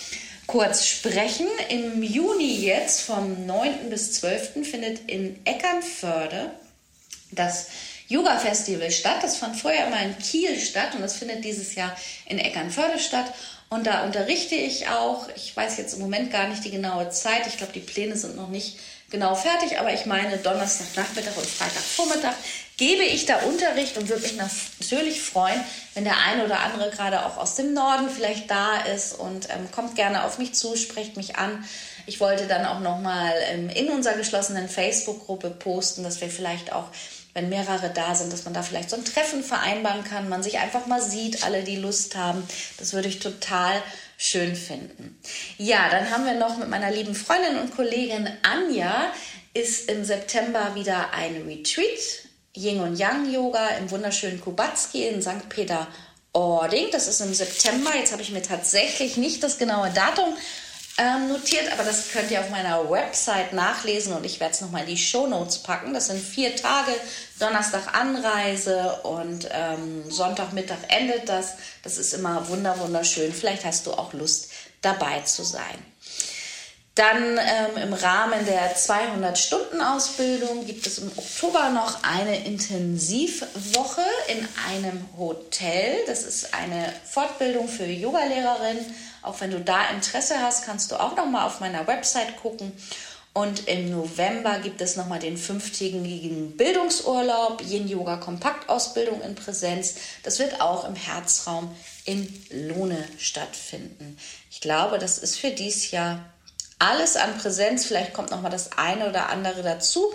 [0.46, 1.46] kurz sprechen.
[1.68, 3.90] Im Juni jetzt vom 9.
[3.90, 4.66] bis 12.
[4.66, 6.50] findet in Eckernförde
[7.30, 7.66] das
[8.08, 9.18] Yoga Festival statt.
[9.20, 13.34] Das fand vorher immer in Kiel statt und das findet dieses Jahr in Eckernförde statt.
[13.70, 15.28] Und da unterrichte ich auch.
[15.36, 17.46] Ich weiß jetzt im Moment gar nicht die genaue Zeit.
[17.46, 18.78] Ich glaube, die Pläne sind noch nicht
[19.10, 22.34] genau fertig, aber ich meine, Donnerstagnachmittag und Freitagvormittag
[22.76, 25.60] gebe ich da Unterricht und würde mich natürlich freuen,
[25.94, 29.70] wenn der eine oder andere gerade auch aus dem Norden vielleicht da ist und ähm,
[29.72, 31.64] kommt gerne auf mich zu, sprecht mich an.
[32.06, 36.86] Ich wollte dann auch nochmal ähm, in unserer geschlossenen Facebook-Gruppe posten, dass wir vielleicht auch,
[37.38, 40.58] wenn mehrere da sind, dass man da vielleicht so ein Treffen vereinbaren kann, man sich
[40.58, 42.42] einfach mal sieht, alle, die Lust haben.
[42.78, 43.80] Das würde ich total
[44.16, 45.20] schön finden.
[45.56, 49.12] Ja, dann haben wir noch mit meiner lieben Freundin und Kollegin Anja
[49.54, 55.48] ist im September wieder ein Retreat, Yin und Yang Yoga im wunderschönen Kubatski in St.
[55.48, 56.88] Peter-Ording.
[56.90, 57.94] Das ist im September.
[57.94, 60.36] Jetzt habe ich mir tatsächlich nicht das genaue Datum
[60.98, 64.82] ähm, notiert, aber das könnt ihr auf meiner Website nachlesen und ich werde es nochmal
[64.82, 65.94] in die Show Notes packen.
[65.94, 66.90] Das sind vier Tage,
[67.38, 71.54] Donnerstag Anreise und ähm, Sonntagmittag endet das.
[71.84, 73.32] Das ist immer wunder wunderschön.
[73.32, 74.50] Vielleicht hast du auch Lust
[74.82, 75.78] dabei zu sein.
[76.98, 85.08] Dann ähm, im Rahmen der 200-Stunden-Ausbildung gibt es im Oktober noch eine Intensivwoche in einem
[85.16, 85.98] Hotel.
[86.06, 88.84] Das ist eine Fortbildung für Yogalehrerinnen
[89.22, 92.72] auch wenn du da Interesse hast, kannst du auch noch mal auf meiner Website gucken.
[93.34, 99.96] Und im November gibt es nochmal den fünftägigen Bildungsurlaub, Yin Yoga Kompaktausbildung in Präsenz.
[100.22, 101.70] Das wird auch im Herzraum
[102.04, 104.16] in Lohne stattfinden.
[104.50, 106.24] Ich glaube, das ist für dieses Jahr
[106.78, 107.84] alles an Präsenz.
[107.84, 110.12] Vielleicht kommt nochmal das eine oder andere dazu.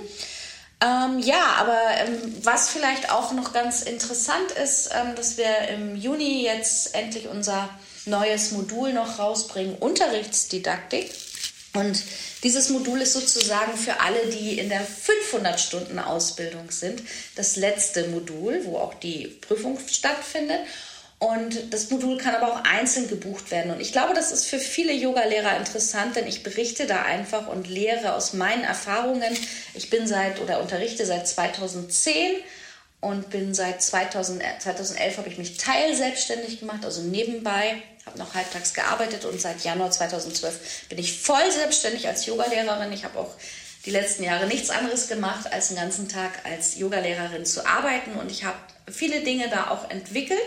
[0.81, 5.95] Ähm, ja, aber ähm, was vielleicht auch noch ganz interessant ist, ähm, dass wir im
[5.95, 7.69] Juni jetzt endlich unser
[8.05, 11.09] neues Modul noch rausbringen, Unterrichtsdidaktik.
[11.73, 12.03] Und
[12.43, 17.01] dieses Modul ist sozusagen für alle, die in der 500-Stunden-Ausbildung sind,
[17.35, 20.59] das letzte Modul, wo auch die Prüfung stattfindet.
[21.23, 23.71] Und das Modul kann aber auch einzeln gebucht werden.
[23.71, 27.69] Und ich glaube, das ist für viele Yogalehrer interessant, denn ich berichte da einfach und
[27.69, 29.33] lehre aus meinen Erfahrungen.
[29.73, 32.33] Ich bin seit oder unterrichte seit 2010
[32.99, 38.73] und bin seit 2000, 2011 habe ich mich teilselbstständig gemacht, also nebenbei habe noch halbtags
[38.73, 42.91] gearbeitet und seit Januar 2012 bin ich voll selbstständig als Yogalehrerin.
[42.91, 43.31] Ich habe auch
[43.85, 48.29] die letzten Jahre nichts anderes gemacht, als den ganzen Tag als Yogalehrerin zu arbeiten und
[48.29, 48.57] ich habe
[48.91, 50.39] viele Dinge da auch entwickelt.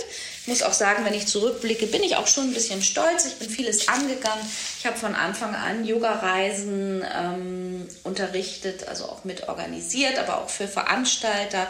[0.43, 3.27] Ich muss auch sagen, wenn ich zurückblicke, bin ich auch schon ein bisschen stolz.
[3.27, 4.45] Ich bin vieles angegangen.
[4.79, 10.69] Ich habe von Anfang an Yoga-Reisen ähm, unterrichtet, also auch mit organisiert, aber auch für
[10.69, 11.67] Veranstalter.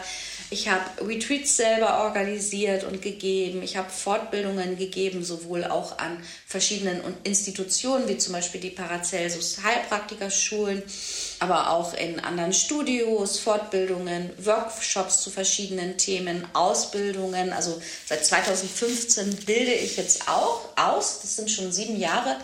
[0.49, 3.61] Ich habe Retreats selber organisiert und gegeben.
[3.63, 10.83] Ich habe Fortbildungen gegeben, sowohl auch an verschiedenen Institutionen, wie zum Beispiel die Paracelsus Heilpraktikerschulen,
[11.39, 17.51] aber auch in anderen Studios, Fortbildungen, Workshops zu verschiedenen Themen, Ausbildungen.
[17.51, 21.19] Also seit 2015 bilde ich jetzt auch aus.
[21.21, 22.37] Das sind schon sieben Jahre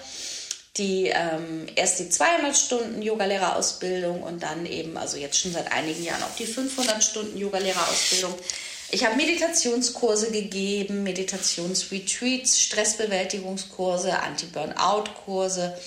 [0.78, 6.04] die ähm, erst die 200 Stunden Yogalehrerausbildung und dann eben, also jetzt schon seit einigen
[6.04, 8.34] Jahren auch die 500 Stunden Yogalehrerausbildung.
[8.90, 15.78] Ich habe Meditationskurse gegeben, Meditationsretreats, Stressbewältigungskurse, Anti-Burnout-Kurse.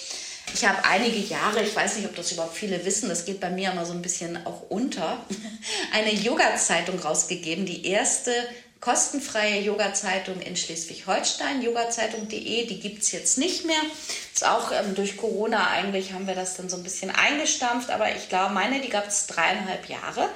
[0.55, 3.51] Ich habe einige Jahre, ich weiß nicht, ob das überhaupt viele wissen, das geht bei
[3.51, 5.25] mir immer so ein bisschen auch unter,
[5.93, 8.33] eine Yoga-Zeitung rausgegeben, die erste
[8.87, 13.81] kostenfreie Yoga-Zeitung in Schleswig-Holstein, yogazeitung.de, die gibt es jetzt nicht mehr.
[14.33, 18.15] Ist auch ähm, durch Corona eigentlich haben wir das dann so ein bisschen eingestampft, aber
[18.15, 20.29] ich glaube, meine, die gab es dreieinhalb Jahre.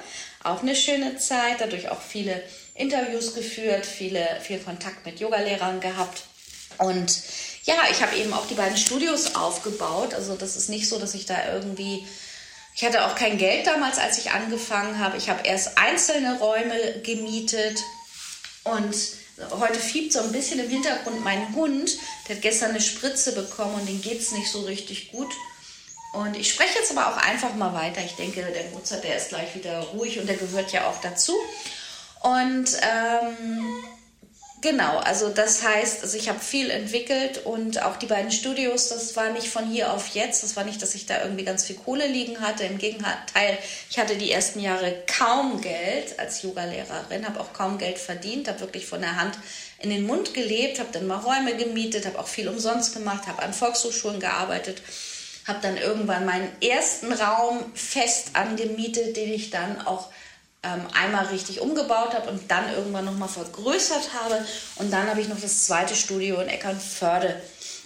[0.43, 2.43] Auch eine schöne Zeit, dadurch auch viele
[2.75, 6.23] Interviews geführt, viele, viel Kontakt mit Yogalehrern gehabt.
[6.77, 7.21] Und
[7.63, 10.13] ja, ich habe eben auch die beiden Studios aufgebaut.
[10.13, 12.05] Also das ist nicht so, dass ich da irgendwie
[12.73, 15.17] ich hatte auch kein Geld damals, als ich angefangen habe.
[15.17, 17.77] Ich habe erst einzelne Räume gemietet
[18.63, 18.95] und
[19.59, 21.97] heute fiebt so ein bisschen im Hintergrund mein Hund.
[22.27, 25.31] Der hat gestern eine Spritze bekommen und dem geht es nicht so richtig gut.
[26.13, 28.01] Und ich spreche jetzt aber auch einfach mal weiter.
[28.03, 31.33] Ich denke, der Mozart, der ist gleich wieder ruhig und der gehört ja auch dazu.
[32.21, 33.83] Und ähm,
[34.61, 39.15] Genau, also das heißt, also ich habe viel entwickelt und auch die beiden Studios, das
[39.15, 41.77] war nicht von hier auf jetzt, das war nicht, dass ich da irgendwie ganz viel
[41.77, 42.65] Kohle liegen hatte.
[42.65, 43.57] Im Gegenteil,
[43.89, 48.59] ich hatte die ersten Jahre kaum Geld als Yogalehrerin, habe auch kaum Geld verdient, habe
[48.59, 49.35] wirklich von der Hand
[49.79, 53.41] in den Mund gelebt, habe dann mal Räume gemietet, habe auch viel umsonst gemacht, habe
[53.41, 54.83] an Volkshochschulen gearbeitet,
[55.47, 60.09] habe dann irgendwann meinen ersten Raum fest angemietet, den ich dann auch
[60.63, 64.45] ähm, einmal richtig umgebaut habe und dann irgendwann nochmal vergrößert habe.
[64.75, 67.41] Und dann habe ich noch das zweite Studio in Eckernförde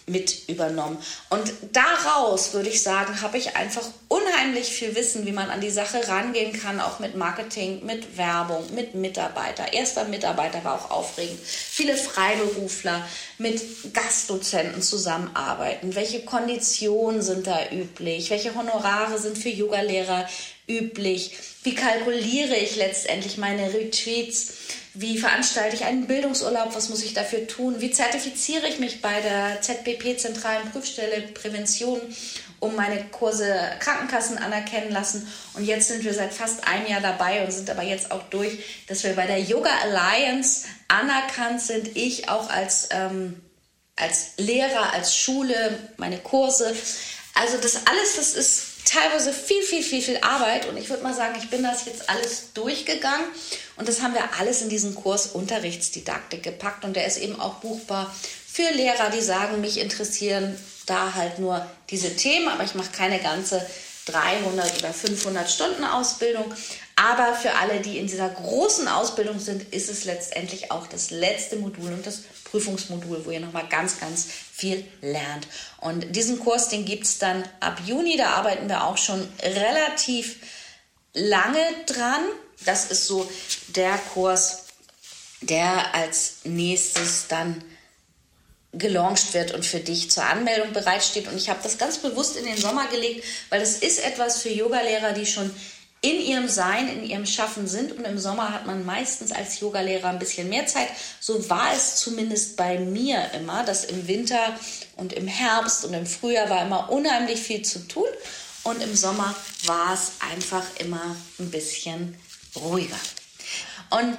[0.07, 0.97] mit übernommen.
[1.29, 5.71] Und daraus, würde ich sagen, habe ich einfach unheimlich viel Wissen, wie man an die
[5.71, 9.73] Sache rangehen kann, auch mit Marketing, mit Werbung, mit Mitarbeiter.
[9.73, 11.39] Erster Mitarbeiter war auch aufregend.
[11.41, 13.03] Viele Freiberufler
[13.39, 15.95] mit Gastdozenten zusammenarbeiten.
[15.95, 18.29] Welche Konditionen sind da üblich?
[18.29, 20.27] Welche Honorare sind für Yogalehrer
[20.67, 21.35] üblich?
[21.65, 24.53] Wie kalkuliere ich letztendlich meine Retreats?
[24.93, 26.75] Wie veranstalte ich einen Bildungsurlaub?
[26.75, 27.81] Was muss ich dafür tun?
[27.81, 31.99] Wie zertifiziere ich mich bei der ZBP Zentralen Prüfstelle Prävention,
[32.59, 35.27] um meine Kurse Krankenkassen anerkennen lassen?
[35.55, 38.59] Und jetzt sind wir seit fast einem Jahr dabei und sind aber jetzt auch durch,
[38.87, 41.97] dass wir bei der Yoga Alliance anerkannt sind.
[41.97, 43.41] Ich auch als, ähm,
[43.95, 46.75] als Lehrer, als Schule, meine Kurse.
[47.33, 48.64] Also das alles, das ist
[48.95, 50.67] teilweise viel, viel, viel, viel Arbeit.
[50.67, 53.25] Und ich würde mal sagen, ich bin das jetzt alles durchgegangen.
[53.75, 56.85] Und das haben wir alles in diesen Kurs Unterrichtsdidaktik gepackt.
[56.85, 58.13] Und der ist eben auch buchbar
[58.47, 63.19] für Lehrer, die sagen, mich interessieren da halt nur diese Themen, aber ich mache keine
[63.19, 63.65] ganze
[64.05, 66.53] 300 oder 500 Stunden Ausbildung.
[66.95, 71.57] Aber für alle, die in dieser großen Ausbildung sind, ist es letztendlich auch das letzte
[71.57, 72.21] Modul und das
[72.55, 75.45] Prüfungsmodul, wo ihr nochmal ganz, ganz viel lernt.
[75.81, 80.37] Und diesen Kurs, den gibt es dann ab Juni, da arbeiten wir auch schon relativ
[81.13, 82.23] lange dran.
[82.63, 83.29] Das ist so
[83.75, 84.67] der Kurs,
[85.41, 87.61] der als nächstes dann
[88.71, 91.27] gelauncht wird und für dich zur Anmeldung bereitsteht.
[91.27, 94.49] Und ich habe das ganz bewusst in den Sommer gelegt, weil das ist etwas für
[94.49, 95.53] Yogalehrer, die schon
[96.05, 97.91] in ihrem Sein, in ihrem Schaffen sind.
[97.91, 100.87] Und im Sommer hat man meistens als Yogalehrer ein bisschen mehr Zeit.
[101.19, 104.55] So war es zumindest bei mir immer, dass im Winter
[104.97, 108.07] und im Herbst und im Frühjahr war immer unheimlich viel zu tun.
[108.61, 112.15] Und im Sommer war es einfach immer ein bisschen
[112.55, 112.99] ruhiger.
[113.89, 114.17] Und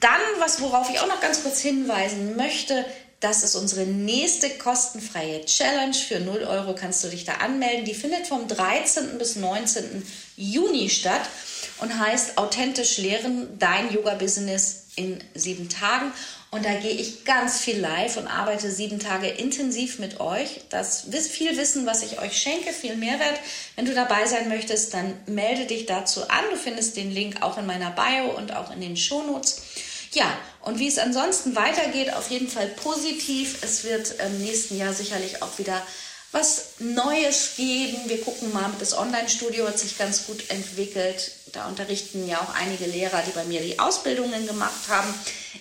[0.00, 2.84] dann, was, worauf ich auch noch ganz kurz hinweisen möchte,
[3.20, 5.94] das ist unsere nächste kostenfreie Challenge.
[5.94, 7.84] Für 0 Euro kannst du dich da anmelden.
[7.84, 9.18] Die findet vom 13.
[9.18, 10.06] bis 19.
[10.36, 11.22] Juni statt
[11.80, 16.12] und heißt Authentisch Lehren, dein Yoga-Business in sieben Tagen.
[16.50, 20.62] Und da gehe ich ganz viel live und arbeite sieben Tage intensiv mit euch.
[20.70, 23.38] Das ist viel Wissen, was ich euch schenke, viel Mehrwert.
[23.76, 26.44] Wenn du dabei sein möchtest, dann melde dich dazu an.
[26.50, 29.60] Du findest den Link auch in meiner Bio und auch in den Shownotes.
[30.12, 33.62] Ja, und wie es ansonsten weitergeht, auf jeden Fall positiv.
[33.62, 35.82] Es wird im nächsten Jahr sicherlich auch wieder
[36.32, 37.96] was Neues geben.
[38.06, 41.32] Wir gucken mal, das Online-Studio hat sich ganz gut entwickelt.
[41.52, 45.12] Da unterrichten ja auch einige Lehrer, die bei mir die Ausbildungen gemacht haben.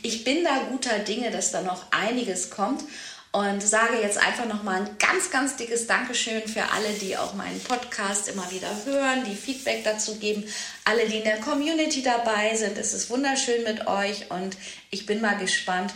[0.02, 2.84] Ich bin da guter Dinge, dass da noch einiges kommt
[3.32, 7.60] und sage jetzt einfach nochmal ein ganz, ganz dickes Dankeschön für alle, die auch meinen
[7.62, 10.44] Podcast immer wieder hören, die Feedback dazu geben,
[10.86, 12.78] alle, die in der Community dabei sind.
[12.78, 14.58] Es ist wunderschön mit euch und
[14.90, 15.94] ich bin mal gespannt,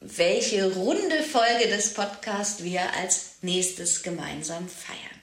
[0.00, 5.16] welche runde Folge des Podcasts wir als nächstes gemeinsam feiern.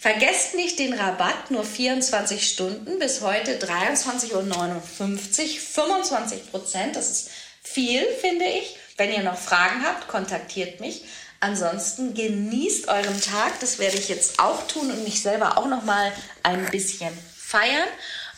[0.00, 4.42] Vergesst nicht den Rabatt, nur 24 Stunden, bis heute 23.59 Uhr,
[4.82, 7.30] 25 Prozent, das ist
[7.62, 8.76] viel, finde ich.
[8.96, 11.04] Wenn ihr noch Fragen habt, kontaktiert mich.
[11.40, 13.60] Ansonsten genießt euren Tag.
[13.60, 17.88] Das werde ich jetzt auch tun und mich selber auch noch mal ein bisschen feiern.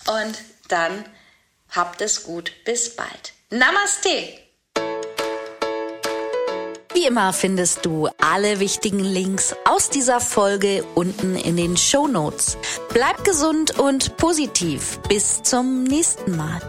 [0.09, 0.39] Und
[0.69, 1.05] dann
[1.71, 2.53] habt es gut.
[2.65, 3.35] Bis bald.
[3.51, 4.41] Namaste.
[6.95, 12.57] Wie immer findest du alle wichtigen Links aus dieser Folge unten in den Show Notes.
[12.89, 14.99] Bleib gesund und positiv.
[15.09, 16.61] Bis zum nächsten Mal.